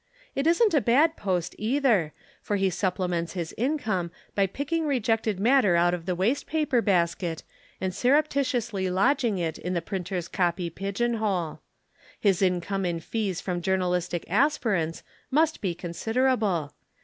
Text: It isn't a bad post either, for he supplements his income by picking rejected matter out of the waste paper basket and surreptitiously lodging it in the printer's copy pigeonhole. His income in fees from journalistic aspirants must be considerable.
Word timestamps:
It 0.33 0.47
isn't 0.47 0.73
a 0.73 0.81
bad 0.81 1.15
post 1.15 1.53
either, 1.59 2.11
for 2.41 2.55
he 2.55 2.71
supplements 2.71 3.33
his 3.33 3.53
income 3.55 4.09
by 4.33 4.47
picking 4.47 4.87
rejected 4.87 5.39
matter 5.39 5.75
out 5.75 5.93
of 5.93 6.07
the 6.07 6.15
waste 6.15 6.47
paper 6.47 6.81
basket 6.81 7.43
and 7.79 7.93
surreptitiously 7.93 8.89
lodging 8.89 9.37
it 9.37 9.59
in 9.59 9.75
the 9.75 9.79
printer's 9.83 10.27
copy 10.27 10.71
pigeonhole. 10.71 11.59
His 12.19 12.41
income 12.41 12.83
in 12.83 12.99
fees 12.99 13.41
from 13.41 13.61
journalistic 13.61 14.25
aspirants 14.27 15.03
must 15.29 15.61
be 15.61 15.75
considerable. 15.75 16.73